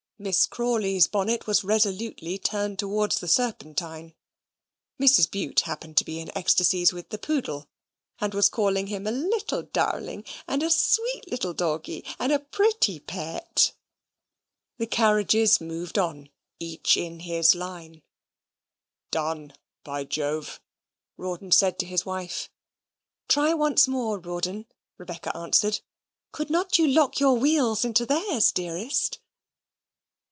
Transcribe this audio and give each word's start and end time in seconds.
Miss 0.23 0.45
Crawley's 0.45 1.07
bonnet 1.07 1.47
was 1.47 1.63
resolutely 1.63 2.37
turned 2.37 2.77
towards 2.77 3.19
the 3.19 3.27
Serpentine. 3.27 4.13
Mrs. 5.01 5.31
Bute 5.31 5.61
happened 5.61 5.97
to 5.97 6.05
be 6.05 6.19
in 6.19 6.29
ecstasies 6.37 6.93
with 6.93 7.09
the 7.09 7.17
poodle, 7.17 7.67
and 8.19 8.35
was 8.35 8.47
calling 8.47 8.85
him 8.85 9.07
a 9.07 9.11
little 9.11 9.63
darling, 9.63 10.23
and 10.47 10.61
a 10.61 10.69
sweet 10.69 11.27
little 11.31 11.55
zoggy, 11.55 12.05
and 12.19 12.31
a 12.31 12.37
pretty 12.37 12.99
pet. 12.99 13.73
The 14.77 14.85
carriages 14.85 15.59
moved 15.59 15.97
on, 15.97 16.29
each 16.59 16.97
in 16.97 17.21
his 17.21 17.55
line. 17.55 18.03
"Done, 19.09 19.53
by 19.83 20.03
Jove," 20.03 20.61
Rawdon 21.17 21.51
said 21.51 21.79
to 21.79 21.87
his 21.87 22.05
wife. 22.05 22.47
"Try 23.27 23.55
once 23.55 23.87
more, 23.87 24.19
Rawdon," 24.19 24.67
Rebecca 24.99 25.35
answered. 25.35 25.79
"Could 26.31 26.51
not 26.51 26.77
you 26.77 26.87
lock 26.87 27.19
your 27.19 27.39
wheels 27.39 27.83
into 27.83 28.05
theirs, 28.05 28.51
dearest?" 28.51 29.17